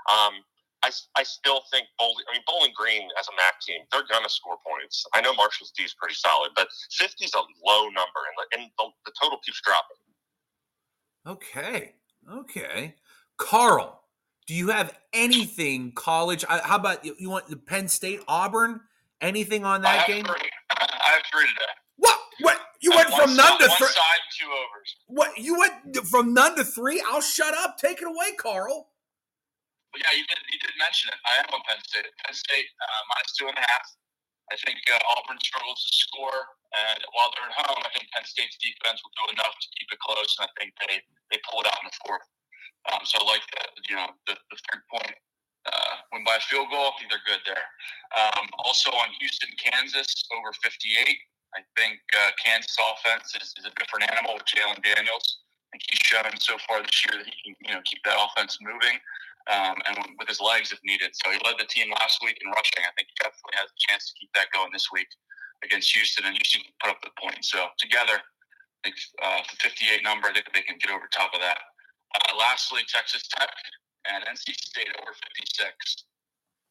Um, 0.07 0.47
I, 0.83 0.91
I 1.17 1.23
still 1.23 1.63
think 1.73 1.87
Bowling. 1.99 2.25
I 2.31 2.35
mean, 2.35 2.43
Bowling 2.47 2.73
Green 2.77 3.09
as 3.19 3.27
a 3.29 3.33
MAC 3.37 3.61
team, 3.61 3.81
they're 3.91 4.07
gonna 4.11 4.29
score 4.29 4.57
points. 4.67 5.05
I 5.15 5.21
know 5.21 5.35
Marshall's 5.35 5.73
D 5.77 5.83
is 5.83 5.95
pretty 5.95 6.15
solid, 6.15 6.51
but 6.55 6.69
50 6.93 7.25
is 7.25 7.35
a 7.35 7.43
low 7.67 7.85
number, 7.85 8.21
and, 8.29 8.37
the, 8.37 8.59
and 8.59 8.71
the, 8.79 8.85
the 9.05 9.13
total 9.21 9.39
keeps 9.45 9.61
dropping. 9.63 9.97
Okay, 11.27 11.95
okay, 12.41 12.95
Carl. 13.37 14.03
Do 14.47 14.55
you 14.55 14.69
have 14.69 14.97
anything 15.13 15.91
college? 15.93 16.45
How 16.49 16.77
about 16.77 17.05
you 17.05 17.29
want 17.29 17.49
the 17.49 17.57
Penn 17.57 17.89
State 17.89 18.21
Auburn? 18.29 18.81
Anything 19.21 19.65
on 19.65 19.83
that 19.83 20.07
game? 20.07 20.25
Three. 20.25 20.35
I 20.79 21.11
have 21.11 21.23
three 21.33 21.47
today. 21.49 21.73
What? 21.97 22.19
What? 22.41 22.61
You 22.81 22.91
went 22.91 23.09
from 23.09 23.35
none 23.35 23.59
to 23.59 23.69
three. 23.77 23.89
side, 23.89 24.21
two 24.39 24.47
overs. 24.47 24.97
What? 25.09 25.37
You 25.39 25.59
went 25.59 26.07
from 26.07 26.33
none 26.33 26.55
to 26.57 26.65
three? 26.65 27.03
I'll 27.09 27.21
shut 27.21 27.55
up. 27.55 27.79
Take 27.79 28.01
it 28.01 28.07
away, 28.07 28.37
Carl. 28.39 28.89
Yeah, 29.97 30.13
you 30.13 30.25
did, 30.29 30.41
you 30.53 30.61
did 30.61 30.77
mention 30.77 31.09
it. 31.09 31.19
I 31.25 31.41
am 31.41 31.49
on 31.57 31.63
Penn 31.65 31.81
State. 31.81 32.09
Penn 32.25 32.37
State 32.37 32.69
uh, 32.77 33.03
minus 33.09 33.33
two 33.37 33.49
and 33.49 33.57
a 33.57 33.65
half. 33.65 33.87
I 34.53 34.57
think 34.63 34.79
uh, 34.87 35.13
Auburn 35.17 35.43
struggles 35.43 35.83
to 35.83 35.91
score, 35.91 36.39
and 36.71 37.01
while 37.17 37.35
they're 37.35 37.51
at 37.51 37.67
home, 37.67 37.83
I 37.83 37.91
think 37.97 38.07
Penn 38.15 38.23
State's 38.23 38.55
defense 38.63 39.03
will 39.03 39.17
do 39.19 39.27
enough 39.35 39.57
to 39.59 39.69
keep 39.75 39.91
it 39.91 39.99
close, 39.99 40.39
and 40.39 40.47
I 40.47 40.51
think 40.55 40.71
they 40.87 41.03
they 41.35 41.39
pull 41.49 41.65
it 41.65 41.67
out 41.67 41.83
in 41.83 41.91
the 41.91 41.97
fourth. 42.07 42.29
Um, 42.93 43.03
so 43.03 43.19
I 43.19 43.25
like 43.27 43.43
the 43.51 43.63
you 43.91 43.97
know 43.99 44.07
the, 44.31 44.39
the 44.53 44.59
third 44.71 44.83
point 44.87 45.17
uh, 45.67 45.93
win 46.15 46.23
by 46.23 46.39
a 46.39 46.45
field 46.47 46.71
goal. 46.71 46.93
I 46.93 46.95
think 47.01 47.11
they're 47.11 47.27
good 47.27 47.43
there. 47.43 47.67
Um, 48.15 48.47
also 48.63 48.95
on 48.95 49.11
Houston, 49.19 49.51
Kansas 49.59 50.07
over 50.31 50.55
58. 50.63 50.79
I 51.59 51.65
think 51.75 51.99
uh, 52.13 52.31
Kansas 52.39 52.77
offense 52.77 53.33
is, 53.35 53.55
is 53.57 53.65
a 53.65 53.75
different 53.81 54.07
animal 54.13 54.37
with 54.37 54.47
Jalon 54.47 54.79
Daniels. 54.85 55.43
I 55.49 55.75
think 55.75 55.83
he's 55.91 56.05
shown 56.05 56.31
so 56.39 56.55
far 56.69 56.85
this 56.85 56.95
year 57.03 57.19
that 57.19 57.27
he 57.27 57.35
can 57.43 57.55
you 57.67 57.73
know 57.75 57.83
keep 57.83 57.99
that 58.07 58.15
offense 58.15 58.63
moving 58.63 59.03
um, 59.47 59.79
and 59.87 59.95
with 60.19 60.29
his 60.29 60.41
legs 60.43 60.73
if 60.73 60.81
needed. 60.83 61.15
So 61.15 61.31
he 61.31 61.39
led 61.47 61.59
the 61.59 61.69
team 61.71 61.91
last 61.95 62.19
week 62.23 62.39
in 62.43 62.51
rushing. 62.51 62.83
I 62.83 62.93
think 62.99 63.11
he 63.11 63.17
definitely 63.23 63.57
has 63.63 63.71
a 63.71 63.81
chance 63.91 64.11
to 64.11 64.13
keep 64.19 64.31
that 64.35 64.51
going 64.51 64.71
this 64.73 64.91
week 64.91 65.09
against 65.63 65.95
Houston, 65.95 66.27
and 66.27 66.35
Houston 66.35 66.63
put 66.83 66.91
up 66.91 67.01
the 67.01 67.15
points. 67.17 67.51
So 67.51 67.71
together, 67.79 68.19
I 68.19 68.79
think 68.83 68.97
uh, 69.23 69.41
the 69.47 69.57
58 69.63 70.03
number, 70.03 70.29
I 70.29 70.35
think 70.35 70.51
they 70.53 70.67
can 70.67 70.79
get 70.83 70.91
over 70.91 71.07
top 71.11 71.33
of 71.33 71.41
that. 71.41 71.59
Uh, 72.15 72.39
lastly, 72.39 72.83
Texas 72.91 73.27
Tech 73.31 73.51
and 74.11 74.23
NC 74.31 74.55
State 74.55 74.91
over 75.03 75.15
56. 75.15 76.07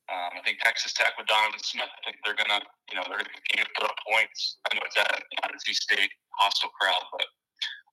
Um, 0.05 0.37
I 0.37 0.41
think 0.45 0.61
Texas 0.61 0.93
Tech 0.93 1.17
with 1.17 1.25
Donovan 1.25 1.59
Smith. 1.63 1.89
I 1.89 1.99
think 2.05 2.21
they're 2.21 2.37
gonna, 2.37 2.61
you 2.91 2.95
know, 2.95 3.03
they're 3.09 3.17
gonna 3.17 3.35
continue 3.41 3.65
to 3.65 3.73
put 3.73 3.89
up 3.89 3.97
points. 4.05 4.61
I 4.69 4.75
know 4.77 4.85
it's 4.85 4.99
at 4.99 5.09
NC 5.49 5.73
State 5.73 6.13
hostile 6.37 6.69
crowd, 6.77 7.03
but 7.09 7.25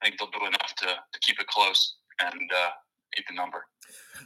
I 0.03 0.07
think 0.07 0.21
they'll 0.21 0.35
do 0.35 0.45
enough 0.45 0.77
to, 0.85 0.91
to 0.93 1.19
keep 1.25 1.41
it 1.41 1.49
close 1.49 1.97
and 2.21 2.51
uh, 2.53 2.71
keep 3.15 3.27
the 3.29 3.35
number. 3.35 3.67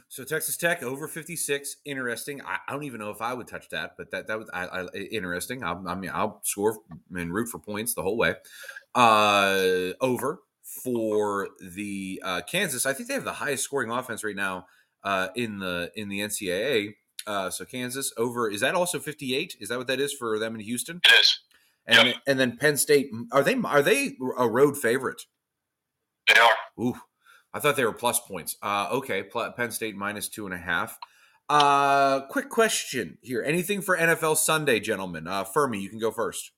So 0.09 0.23
Texas 0.23 0.57
Tech 0.57 0.83
over 0.83 1.07
56. 1.07 1.77
Interesting. 1.85 2.41
I, 2.41 2.57
I, 2.67 2.71
don't 2.71 2.83
even 2.83 2.99
know 2.99 3.09
if 3.09 3.21
I 3.21 3.33
would 3.33 3.47
touch 3.47 3.69
that, 3.69 3.91
but 3.97 4.11
that 4.11 4.27
that 4.27 4.37
was 4.37 4.49
I, 4.53 4.65
I, 4.65 4.87
interesting. 5.11 5.63
I, 5.63 5.73
I, 5.73 5.95
mean, 5.95 6.11
I'll 6.13 6.41
score 6.43 6.77
and 7.13 7.33
root 7.33 7.49
for 7.49 7.59
points 7.59 7.93
the 7.93 8.03
whole 8.03 8.17
way. 8.17 8.35
Uh, 8.95 9.93
over 10.01 10.39
for 10.83 11.49
the 11.61 12.21
uh, 12.23 12.41
Kansas. 12.49 12.85
I 12.85 12.93
think 12.93 13.09
they 13.09 13.15
have 13.15 13.23
the 13.23 13.33
highest 13.33 13.63
scoring 13.63 13.91
offense 13.91 14.23
right 14.23 14.35
now 14.35 14.67
uh, 15.03 15.29
in 15.35 15.59
the 15.59 15.91
in 15.95 16.09
the 16.09 16.19
NCAA. 16.19 16.93
Uh, 17.25 17.49
so 17.49 17.65
Kansas 17.65 18.13
over 18.17 18.49
is 18.49 18.61
that 18.61 18.75
also 18.75 18.99
58? 18.99 19.57
Is 19.59 19.69
that 19.69 19.77
what 19.77 19.87
that 19.87 19.99
is 19.99 20.13
for 20.13 20.39
them 20.39 20.55
in 20.55 20.61
Houston? 20.61 21.01
It 21.05 21.19
is. 21.19 21.39
And, 21.85 22.07
yep. 22.09 22.17
and 22.27 22.39
then 22.39 22.57
Penn 22.57 22.77
State 22.77 23.09
are 23.31 23.43
they 23.43 23.55
are 23.55 23.81
they 23.81 24.17
a 24.37 24.47
road 24.47 24.77
favorite? 24.77 25.21
They 26.27 26.39
are. 26.39 26.51
Ooh, 26.79 26.97
I 27.57 27.59
thought 27.59 27.75
they 27.75 27.85
were 27.85 27.91
plus 27.91 28.19
points. 28.19 28.55
Uh, 28.61 28.87
okay, 28.91 29.23
Penn 29.23 29.71
State 29.71 29.95
minus 29.97 30.29
two 30.29 30.45
and 30.45 30.53
a 30.53 30.61
half. 30.61 30.99
Uh, 31.49 32.21
quick 32.29 32.53
question 32.53 33.17
here. 33.23 33.41
Anything 33.41 33.81
for 33.81 33.97
NFL 33.97 34.37
Sunday, 34.37 34.79
gentlemen? 34.79 35.25
Uh, 35.25 35.43
Fuhrmy, 35.43 35.81
you 35.81 35.89
can 35.89 35.97
go 35.97 36.11
first. 36.11 36.51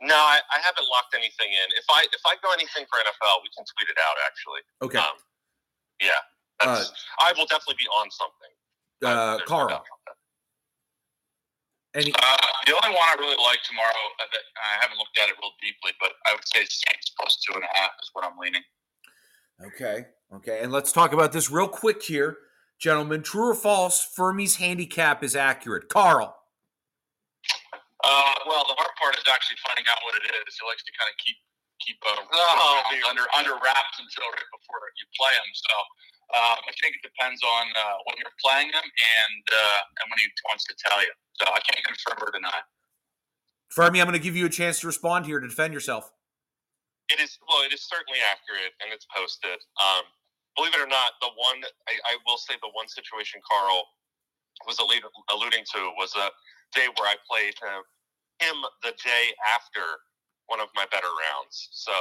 No, 0.00 0.14
I, 0.14 0.38
I, 0.38 0.58
haven't 0.62 0.86
locked 0.86 1.18
anything 1.18 1.50
in. 1.50 1.66
If 1.74 1.86
I 1.90 2.06
if 2.14 2.22
I 2.22 2.38
go 2.46 2.54
anything 2.54 2.86
for 2.86 2.94
NFL, 3.02 3.42
we 3.42 3.50
can 3.50 3.66
tweet 3.66 3.90
it 3.90 3.98
out. 3.98 4.14
Actually, 4.22 4.62
okay. 4.86 4.98
Um, 5.02 5.18
yeah, 5.98 6.22
uh, 6.62 6.84
I 7.18 7.34
will 7.34 7.46
definitely 7.50 7.82
be 7.82 7.90
on 7.90 8.06
something. 8.14 8.52
Uh, 9.02 9.42
Carl. 9.46 9.82
Any- 11.94 12.14
uh, 12.14 12.36
the 12.66 12.74
only 12.78 12.94
one 12.94 13.06
I 13.10 13.16
really 13.18 13.36
like 13.42 13.58
tomorrow 13.66 14.04
uh, 14.22 14.30
that 14.30 14.46
I 14.62 14.78
haven't 14.80 14.96
looked 14.96 15.18
at 15.18 15.28
it 15.28 15.34
real 15.42 15.52
deeply, 15.60 15.90
but 15.98 16.14
I 16.24 16.34
would 16.38 16.46
say 16.46 16.62
Saints 16.70 17.10
plus 17.18 17.42
two 17.42 17.54
and 17.58 17.66
a 17.66 17.72
half 17.74 17.90
is 18.00 18.10
what 18.14 18.24
I'm 18.24 18.38
leaning. 18.38 18.62
Okay. 19.66 20.06
Okay. 20.34 20.60
And 20.62 20.72
let's 20.72 20.92
talk 20.92 21.12
about 21.12 21.32
this 21.32 21.50
real 21.50 21.68
quick 21.68 22.02
here, 22.02 22.36
gentlemen. 22.78 23.22
True 23.22 23.50
or 23.50 23.54
false? 23.54 24.06
Fuhrmy's 24.16 24.56
handicap 24.56 25.22
is 25.22 25.36
accurate. 25.36 25.88
Carl. 25.88 26.36
Uh, 28.02 28.34
well, 28.50 28.66
the 28.66 28.74
hard 28.74 28.90
part 28.98 29.14
is 29.14 29.22
actually 29.30 29.58
finding 29.62 29.86
out 29.86 30.02
what 30.02 30.18
it 30.18 30.26
is. 30.26 30.58
He 30.58 30.66
likes 30.66 30.82
to 30.82 30.92
kind 30.98 31.06
of 31.06 31.16
keep 31.22 31.38
keep 31.78 31.98
uh, 32.06 32.14
oh, 32.14 32.82
under 33.10 33.26
under 33.38 33.54
wraps 33.58 33.98
until 33.98 34.26
right 34.30 34.50
before 34.54 34.82
you 34.98 35.06
play 35.14 35.34
them. 35.34 35.50
So 35.54 35.74
um, 36.34 36.58
I 36.66 36.72
think 36.82 36.98
it 36.98 37.02
depends 37.06 37.42
on 37.42 37.64
uh, 37.74 37.96
when 38.06 38.18
you're 38.18 38.34
playing 38.42 38.74
him 38.74 38.82
and 38.82 39.44
uh, 39.54 39.80
and 40.02 40.06
when 40.10 40.18
he 40.18 40.26
wants 40.50 40.66
to 40.66 40.74
tell 40.78 40.98
you. 41.02 41.14
So 41.38 41.46
I 41.46 41.62
can't 41.62 41.82
confirm 41.86 42.18
or 42.26 42.30
deny. 42.34 42.60
Fuhrmy, 43.70 44.02
I'm 44.02 44.10
going 44.10 44.18
to 44.18 44.22
give 44.22 44.36
you 44.36 44.46
a 44.46 44.52
chance 44.52 44.80
to 44.80 44.86
respond 44.86 45.26
here 45.26 45.40
to 45.40 45.48
defend 45.48 45.72
yourself. 45.72 46.10
It 47.12 47.20
is 47.20 47.36
well, 47.44 47.60
it 47.60 47.76
is 47.76 47.84
certainly 47.84 48.24
accurate, 48.24 48.72
and 48.80 48.88
it's 48.88 49.04
posted. 49.12 49.60
Um, 49.76 50.08
believe 50.56 50.72
it 50.72 50.80
or 50.80 50.88
not, 50.88 51.20
the 51.20 51.28
one 51.36 51.60
I, 51.84 51.94
I, 52.08 52.16
will 52.24 52.40
say 52.40 52.56
the 52.64 52.72
one 52.72 52.88
situation 52.88 53.40
Carl 53.44 53.84
was 54.64 54.80
alluding 54.80 55.64
to 55.76 55.80
was 56.00 56.16
a 56.16 56.32
day 56.72 56.88
where 56.96 57.08
I 57.08 57.16
played 57.28 57.52
him, 57.60 57.84
him 58.40 58.56
the 58.80 58.96
day 59.04 59.36
after 59.44 59.84
one 60.46 60.60
of 60.60 60.68
my 60.74 60.86
better 60.88 61.08
rounds. 61.08 61.68
So 61.72 61.92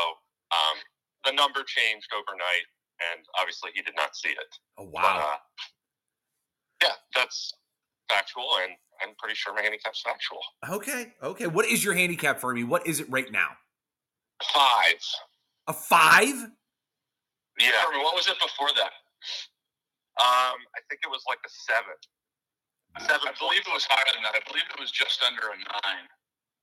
um, 0.56 0.80
the 1.26 1.36
number 1.36 1.60
changed 1.68 2.08
overnight, 2.16 2.68
and 3.12 3.26
obviously 3.36 3.72
he 3.76 3.82
did 3.82 3.96
not 4.00 4.16
see 4.16 4.32
it. 4.32 4.52
Oh 4.80 4.88
wow! 4.96 5.02
But, 5.04 6.88
uh, 6.88 6.88
yeah, 6.88 6.96
that's 7.16 7.52
factual, 8.08 8.48
and 8.64 8.74
I'm 9.02 9.16
pretty 9.20 9.36
sure 9.36 9.54
my 9.54 9.62
handicap's 9.62 10.02
factual. 10.02 10.40
Okay, 10.70 11.14
okay. 11.22 11.48
What 11.48 11.66
is 11.66 11.84
your 11.84 11.94
handicap 11.94 12.40
for 12.40 12.54
me? 12.54 12.64
What 12.64 12.88
is 12.88 13.00
it 13.00 13.08
right 13.10 13.32
now? 13.32 13.60
Five. 14.54 15.02
A 15.68 15.74
five? 15.74 16.36
Yeah. 17.60 17.86
What 18.02 18.16
was 18.16 18.28
it 18.28 18.40
before 18.42 18.70
that? 18.76 18.92
Um, 20.20 20.60
I 20.76 20.82
think 20.90 21.02
it 21.04 21.10
was 21.10 21.24
like 21.28 21.40
a 21.46 21.50
seven. 21.50 21.96
Seven. 23.08 23.28
I 23.30 23.36
believe 23.40 23.62
it 23.62 23.74
was 23.74 23.86
higher 23.90 24.12
than 24.14 24.24
that. 24.24 24.36
I 24.36 24.44
believe 24.48 24.64
it 24.74 24.80
was 24.80 24.92
just 24.92 25.24
under 25.24 25.48
a 25.48 25.58
nine. 25.58 26.08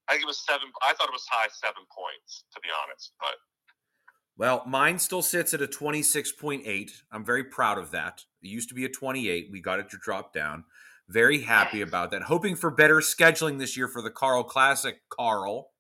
I 0.09 0.13
think 0.13 0.25
it 0.25 0.27
was 0.27 0.45
seven. 0.45 0.69
I 0.83 0.93
thought 0.95 1.09
it 1.09 1.13
was 1.13 1.27
high 1.31 1.49
seven 1.53 1.83
points, 1.95 2.45
to 2.55 2.61
be 2.61 2.69
honest. 2.85 3.13
But 3.21 3.37
well, 4.37 4.63
mine 4.67 4.99
still 4.99 5.23
sits 5.23 5.55
at 5.55 5.63
a 5.63 5.67
twenty 5.67 6.03
six 6.03 6.33
point 6.33 6.63
eight. 6.67 6.93
I'm 7.13 7.25
very 7.25 7.45
proud 7.45 7.79
of 7.79 7.91
that. 7.93 8.25
It 8.43 8.49
used 8.49 8.69
to 8.69 8.75
be 8.75 8.85
a 8.85 8.89
twenty 8.89 9.29
eight. 9.29 9.49
We 9.51 9.61
got 9.61 9.81
it 9.81 9.91
to 9.91 9.99
drop 9.99 10.33
down. 10.35 10.65
Very 11.09 11.41
happy 11.41 11.81
about 11.81 12.11
that. 12.11 12.23
Hoping 12.23 12.55
for 12.55 12.71
better 12.71 12.97
scheduling 12.97 13.59
this 13.59 13.77
year 13.77 13.89
for 13.89 14.03
the 14.03 14.11
Carl 14.11 14.45
Classic. 14.45 14.97
Carl. 15.09 15.71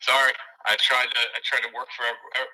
Sorry. 0.00 0.32
I 0.66 0.76
tried 0.76 1.06
to 1.06 1.20
I 1.34 1.40
tried 1.42 1.66
to 1.66 1.74
work 1.74 1.88
for 1.96 2.04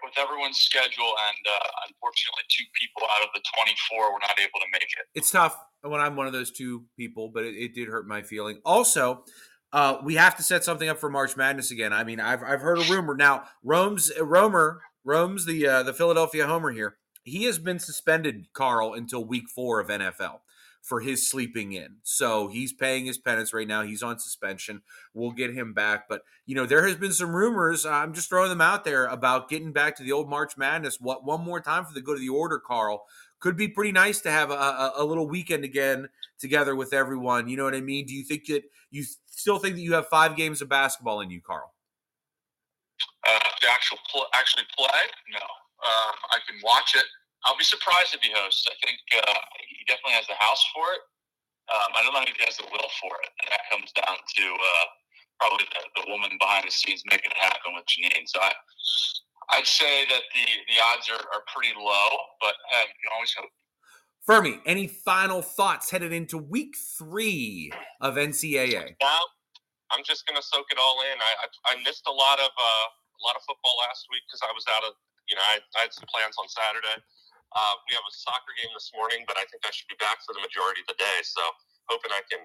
with 0.04 0.14
everyone's 0.16 0.58
schedule, 0.58 1.12
and 1.28 1.42
uh, 1.46 1.68
unfortunately, 1.88 2.44
two 2.48 2.64
people 2.80 3.02
out 3.10 3.22
of 3.22 3.30
the 3.34 3.42
24 3.56 4.12
were 4.12 4.18
not 4.20 4.38
able 4.38 4.60
to 4.60 4.66
make 4.72 4.82
it. 4.84 5.06
It's 5.14 5.30
tough 5.30 5.56
when 5.82 6.00
I'm 6.00 6.14
one 6.14 6.26
of 6.26 6.32
those 6.32 6.52
two 6.52 6.84
people, 6.96 7.30
but 7.32 7.44
it, 7.44 7.54
it 7.56 7.74
did 7.74 7.88
hurt 7.88 8.06
my 8.06 8.22
feeling. 8.22 8.60
Also, 8.64 9.24
uh, 9.72 9.98
we 10.04 10.14
have 10.14 10.36
to 10.36 10.42
set 10.42 10.62
something 10.62 10.88
up 10.88 10.98
for 10.98 11.10
March 11.10 11.36
Madness 11.36 11.70
again. 11.72 11.92
I 11.92 12.04
mean, 12.04 12.20
I've 12.20 12.42
I've 12.42 12.60
heard 12.60 12.78
a 12.78 12.92
rumor 12.92 13.14
now. 13.16 13.44
Rome's 13.64 14.12
Romer 14.20 14.82
Rome's 15.04 15.44
the 15.44 15.66
uh, 15.66 15.82
the 15.82 15.92
Philadelphia 15.94 16.46
Homer 16.46 16.70
here. 16.70 16.96
He 17.24 17.44
has 17.44 17.58
been 17.58 17.80
suspended, 17.80 18.46
Carl, 18.52 18.94
until 18.94 19.24
week 19.24 19.48
four 19.52 19.80
of 19.80 19.88
NFL 19.88 20.40
for 20.86 21.00
his 21.00 21.28
sleeping 21.28 21.72
in. 21.72 21.96
So 22.04 22.46
he's 22.46 22.72
paying 22.72 23.06
his 23.06 23.18
penance 23.18 23.52
right 23.52 23.66
now. 23.66 23.82
He's 23.82 24.04
on 24.04 24.20
suspension. 24.20 24.82
We'll 25.14 25.32
get 25.32 25.52
him 25.52 25.74
back. 25.74 26.08
But, 26.08 26.22
you 26.46 26.54
know, 26.54 26.64
there 26.64 26.86
has 26.86 26.94
been 26.94 27.12
some 27.12 27.34
rumors. 27.34 27.84
I'm 27.84 28.14
just 28.14 28.28
throwing 28.28 28.50
them 28.50 28.60
out 28.60 28.84
there 28.84 29.06
about 29.06 29.48
getting 29.48 29.72
back 29.72 29.96
to 29.96 30.04
the 30.04 30.12
old 30.12 30.30
March 30.30 30.56
Madness. 30.56 31.00
What 31.00 31.24
one 31.24 31.40
more 31.40 31.60
time 31.60 31.84
for 31.84 31.92
the 31.92 32.00
good 32.00 32.14
of 32.14 32.20
the 32.20 32.28
order, 32.28 32.60
Carl. 32.60 33.04
Could 33.40 33.56
be 33.56 33.66
pretty 33.66 33.90
nice 33.90 34.20
to 34.20 34.30
have 34.30 34.50
a, 34.50 34.54
a, 34.54 34.92
a 34.98 35.04
little 35.04 35.28
weekend 35.28 35.64
again 35.64 36.08
together 36.38 36.76
with 36.76 36.92
everyone. 36.92 37.48
You 37.48 37.56
know 37.56 37.64
what 37.64 37.74
I 37.74 37.80
mean? 37.80 38.06
Do 38.06 38.14
you 38.14 38.22
think 38.24 38.46
that 38.46 38.62
you 38.92 39.04
still 39.26 39.58
think 39.58 39.74
that 39.74 39.82
you 39.82 39.94
have 39.94 40.06
five 40.06 40.36
games 40.36 40.62
of 40.62 40.68
basketball 40.68 41.20
in 41.20 41.30
you, 41.30 41.40
Carl? 41.44 41.74
Uh, 43.26 43.38
to 43.60 43.68
actual 43.72 43.98
pl- 44.10 44.28
actually 44.34 44.64
play? 44.78 44.86
No. 45.32 45.44
Uh, 45.84 46.12
I 46.30 46.38
can 46.48 46.60
watch 46.62 46.94
it 46.94 47.04
I'll 47.46 47.56
be 47.56 47.64
surprised 47.66 48.10
if 48.10 48.20
he 48.20 48.34
hosts. 48.34 48.66
I 48.66 48.74
think 48.82 48.98
uh, 49.14 49.40
he 49.62 49.86
definitely 49.86 50.18
has 50.18 50.26
the 50.26 50.38
house 50.38 50.62
for 50.74 50.86
it. 50.98 51.02
Um, 51.70 51.90
I 51.94 52.02
don't 52.02 52.14
know 52.14 52.22
if 52.22 52.34
he 52.34 52.46
has 52.46 52.58
the 52.58 52.66
will 52.70 52.90
for 53.02 53.14
it, 53.22 53.30
and 53.42 53.46
that 53.50 53.62
comes 53.70 53.90
down 53.94 54.18
to 54.18 54.44
uh, 54.54 54.86
probably 55.38 55.66
the, 55.66 55.82
the, 56.02 56.04
woman 56.10 56.34
behind 56.38 56.66
the 56.66 56.74
scenes 56.74 57.02
making 57.10 57.30
it 57.30 57.38
happen 57.38 57.74
with 57.74 57.86
Janine. 57.90 58.26
So 58.26 58.38
I, 58.38 58.54
I'd 59.58 59.66
say 59.66 60.06
that 60.06 60.22
the 60.30 60.46
the 60.46 60.78
odds 60.90 61.10
are, 61.10 61.22
are 61.34 61.42
pretty 61.50 61.74
low, 61.74 62.10
but 62.38 62.54
uh, 62.54 62.86
you 62.86 62.98
can 63.02 63.10
always 63.14 63.34
hope. 63.34 63.50
Fuhrmy, 64.26 64.58
any 64.66 64.86
final 64.90 65.42
thoughts 65.42 65.90
headed 65.90 66.10
into 66.10 66.38
week 66.38 66.74
three 66.98 67.70
of 68.02 68.18
NCAA? 68.18 68.98
Now, 68.98 69.22
I'm 69.94 70.02
just 70.02 70.26
going 70.26 70.34
to 70.34 70.42
soak 70.42 70.66
it 70.74 70.78
all 70.82 70.98
in. 71.06 71.14
I, 71.14 71.32
I, 71.46 71.46
I 71.70 71.82
missed 71.86 72.10
a 72.10 72.14
lot 72.14 72.42
of 72.42 72.50
uh, 72.50 72.86
a 72.90 73.22
lot 73.22 73.38
of 73.38 73.42
football 73.46 73.74
last 73.86 74.06
week 74.10 74.22
because 74.26 74.42
I 74.42 74.50
was 74.54 74.66
out 74.70 74.82
of 74.86 74.94
you 75.26 75.34
know 75.34 75.46
I, 75.46 75.58
I 75.78 75.86
had 75.86 75.92
some 75.94 76.06
plans 76.06 76.38
on 76.38 76.46
Saturday. 76.46 77.02
Uh, 77.54 77.74
we 77.88 77.94
have 77.94 78.04
a 78.04 78.14
soccer 78.14 78.52
game 78.58 78.72
this 78.74 78.90
morning, 78.94 79.24
but 79.26 79.36
I 79.36 79.44
think 79.50 79.62
I 79.64 79.70
should 79.70 79.88
be 79.88 79.98
back 80.00 80.24
for 80.26 80.34
the 80.34 80.42
majority 80.42 80.82
of 80.82 80.88
the 80.88 80.98
day. 80.98 81.18
So 81.22 81.40
hoping 81.88 82.10
I 82.12 82.22
can 82.30 82.40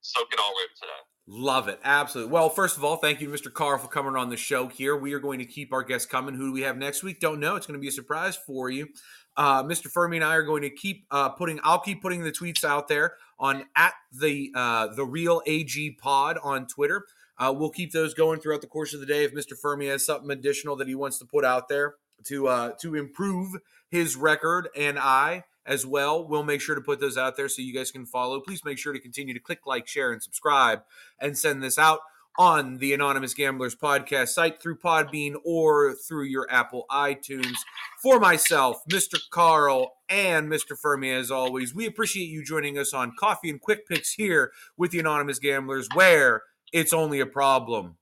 soak 0.00 0.32
it 0.32 0.40
all 0.40 0.52
in 0.52 0.70
today. 0.78 1.02
Love 1.26 1.68
it. 1.68 1.78
Absolutely. 1.84 2.32
Well, 2.32 2.48
first 2.48 2.76
of 2.76 2.84
all, 2.84 2.96
thank 2.96 3.20
you 3.20 3.28
Mr. 3.28 3.52
Carr 3.52 3.78
for 3.78 3.88
coming 3.88 4.16
on 4.16 4.30
the 4.30 4.36
show 4.36 4.66
here. 4.66 4.96
We 4.96 5.12
are 5.12 5.20
going 5.20 5.38
to 5.38 5.44
keep 5.44 5.72
our 5.72 5.82
guests 5.82 6.06
coming. 6.06 6.34
Who 6.34 6.46
do 6.46 6.52
we 6.52 6.62
have 6.62 6.76
next 6.76 7.02
week? 7.02 7.20
Don't 7.20 7.38
know. 7.38 7.56
It's 7.56 7.66
going 7.66 7.78
to 7.78 7.82
be 7.82 7.88
a 7.88 7.92
surprise 7.92 8.36
for 8.36 8.70
you. 8.70 8.88
Uh, 9.36 9.62
Mr. 9.62 9.92
Fuhrmy 9.92 10.16
and 10.16 10.24
I 10.24 10.34
are 10.34 10.42
going 10.42 10.62
to 10.62 10.70
keep 10.70 11.06
uh, 11.10 11.28
putting. 11.30 11.60
I'll 11.62 11.78
keep 11.78 12.02
putting 12.02 12.24
the 12.24 12.32
tweets 12.32 12.64
out 12.64 12.88
there 12.88 13.14
on 13.38 13.64
at 13.76 13.94
the 14.12 14.50
uh, 14.54 14.88
the 14.88 15.04
real 15.04 15.40
AG 15.46 15.98
Pod 16.02 16.38
on 16.42 16.66
Twitter. 16.66 17.04
Uh, 17.38 17.54
we'll 17.56 17.70
keep 17.70 17.92
those 17.92 18.12
going 18.12 18.40
throughout 18.40 18.60
the 18.60 18.66
course 18.66 18.92
of 18.92 19.00
the 19.00 19.06
day. 19.06 19.24
If 19.24 19.32
Mr. 19.32 19.52
Fuhrmy 19.58 19.88
has 19.88 20.04
something 20.04 20.30
additional 20.30 20.76
that 20.76 20.88
he 20.88 20.94
wants 20.94 21.18
to 21.20 21.24
put 21.24 21.44
out 21.44 21.68
there 21.68 21.94
to 22.26 22.48
uh, 22.48 22.72
to 22.80 22.96
improve 22.96 23.54
his 23.90 24.16
record 24.16 24.68
and 24.76 24.98
I 24.98 25.44
as 25.66 25.84
well. 25.84 26.26
We'll 26.26 26.42
make 26.42 26.60
sure 26.60 26.74
to 26.74 26.80
put 26.80 27.00
those 27.00 27.18
out 27.18 27.36
there 27.36 27.48
so 27.48 27.62
you 27.62 27.74
guys 27.74 27.90
can 27.90 28.06
follow. 28.06 28.40
Please 28.40 28.64
make 28.64 28.78
sure 28.78 28.92
to 28.92 29.00
continue 29.00 29.34
to 29.34 29.40
click 29.40 29.60
like, 29.66 29.86
share, 29.86 30.12
and 30.12 30.22
subscribe 30.22 30.82
and 31.20 31.36
send 31.36 31.62
this 31.62 31.78
out 31.78 32.00
on 32.38 32.78
the 32.78 32.94
Anonymous 32.94 33.34
Gamblers 33.34 33.76
podcast 33.76 34.28
site 34.28 34.62
through 34.62 34.78
Podbean 34.78 35.34
or 35.44 35.94
through 35.94 36.24
your 36.24 36.46
Apple 36.50 36.86
iTunes. 36.90 37.56
For 38.02 38.18
myself, 38.18 38.80
Mr. 38.90 39.18
Carl, 39.30 39.92
and 40.08 40.48
Mr. 40.48 40.76
Fuhrmy, 40.80 41.14
as 41.14 41.30
always, 41.30 41.74
we 41.74 41.86
appreciate 41.86 42.28
you 42.28 42.44
joining 42.44 42.78
us 42.78 42.94
on 42.94 43.12
Coffee 43.18 43.50
and 43.50 43.60
Quick 43.60 43.86
Picks 43.86 44.14
here 44.14 44.52
with 44.76 44.90
the 44.90 44.98
Anonymous 44.98 45.38
Gamblers, 45.38 45.88
where 45.94 46.42
it's 46.72 46.92
only 46.92 47.20
a 47.20 47.26
problem 47.26 47.96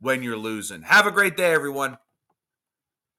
when 0.00 0.22
you're 0.22 0.36
losing. 0.36 0.82
Have 0.82 1.06
a 1.06 1.12
great 1.12 1.36
day, 1.36 1.52
everyone. 1.52 1.98